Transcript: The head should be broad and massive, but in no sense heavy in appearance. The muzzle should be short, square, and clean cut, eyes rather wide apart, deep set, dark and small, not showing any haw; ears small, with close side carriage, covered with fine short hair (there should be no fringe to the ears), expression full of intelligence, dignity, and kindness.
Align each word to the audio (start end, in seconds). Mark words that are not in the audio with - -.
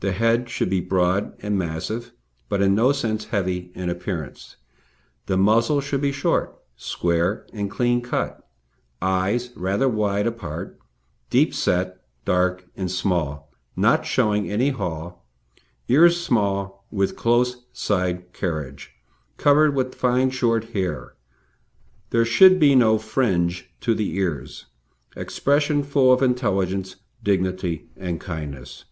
The 0.00 0.12
head 0.12 0.50
should 0.50 0.68
be 0.68 0.82
broad 0.82 1.34
and 1.40 1.56
massive, 1.56 2.12
but 2.50 2.60
in 2.60 2.74
no 2.74 2.92
sense 2.92 3.24
heavy 3.24 3.72
in 3.74 3.88
appearance. 3.88 4.56
The 5.24 5.38
muzzle 5.38 5.80
should 5.80 6.02
be 6.02 6.12
short, 6.12 6.54
square, 6.76 7.46
and 7.54 7.70
clean 7.70 8.02
cut, 8.02 8.46
eyes 9.00 9.48
rather 9.56 9.88
wide 9.88 10.26
apart, 10.26 10.78
deep 11.30 11.54
set, 11.54 12.02
dark 12.26 12.66
and 12.76 12.90
small, 12.90 13.50
not 13.76 14.04
showing 14.04 14.50
any 14.50 14.68
haw; 14.68 15.14
ears 15.88 16.20
small, 16.22 16.84
with 16.90 17.16
close 17.16 17.64
side 17.72 18.30
carriage, 18.34 18.92
covered 19.38 19.74
with 19.74 19.94
fine 19.94 20.28
short 20.28 20.72
hair 20.74 21.14
(there 22.10 22.26
should 22.26 22.60
be 22.60 22.74
no 22.74 22.98
fringe 22.98 23.70
to 23.80 23.94
the 23.94 24.16
ears), 24.16 24.66
expression 25.16 25.82
full 25.82 26.12
of 26.12 26.22
intelligence, 26.22 26.96
dignity, 27.22 27.88
and 27.96 28.20
kindness. 28.20 28.84